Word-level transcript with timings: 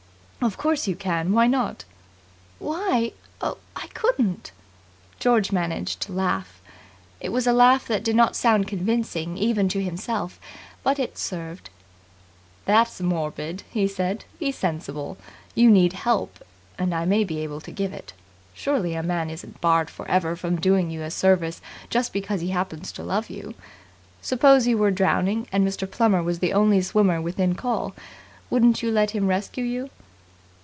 "Of 0.43 0.57
course 0.57 0.87
you 0.87 0.95
can. 0.95 1.33
Why 1.33 1.45
not?" 1.45 1.85
"Why 2.57 3.11
oh, 3.41 3.59
I 3.75 3.85
couldn't!" 3.93 4.51
George 5.19 5.51
managed 5.51 5.99
to 6.01 6.13
laugh. 6.13 6.59
It 7.19 7.29
was 7.29 7.45
a 7.45 7.53
laugh 7.53 7.87
that 7.87 8.03
did 8.03 8.15
not 8.15 8.35
sound 8.35 8.67
convincing 8.67 9.37
even 9.37 9.69
to 9.69 9.83
himself, 9.83 10.39
but 10.81 10.97
it 10.97 11.15
served. 11.19 11.69
"That's 12.65 12.99
morbid," 12.99 13.61
he 13.69 13.87
said. 13.87 14.25
"Be 14.39 14.51
sensible. 14.51 15.15
You 15.53 15.69
need 15.69 15.93
help, 15.93 16.43
and 16.75 16.91
I 16.95 17.05
may 17.05 17.23
be 17.23 17.37
able 17.43 17.61
to 17.61 17.71
give 17.71 17.93
it. 17.93 18.13
Surely 18.55 18.95
a 18.95 19.03
man 19.03 19.29
isn't 19.29 19.61
barred 19.61 19.91
for 19.91 20.07
ever 20.09 20.35
from 20.35 20.59
doing 20.59 20.89
you 20.89 21.03
a 21.03 21.11
service 21.11 21.61
just 21.91 22.11
because 22.11 22.41
he 22.41 22.47
happens 22.49 22.91
to 22.93 23.03
love 23.03 23.29
you? 23.29 23.53
Suppose 24.23 24.65
you 24.65 24.79
were 24.79 24.89
drowning 24.89 25.47
and 25.51 25.63
Mr. 25.67 25.87
Plummer 25.89 26.23
was 26.23 26.39
the 26.39 26.51
only 26.51 26.81
swimmer 26.81 27.21
within 27.21 27.53
call, 27.53 27.93
wouldn't 28.49 28.81
you 28.81 28.89
let 28.89 29.11
him 29.11 29.27
rescue 29.27 29.63
you?" 29.63 29.91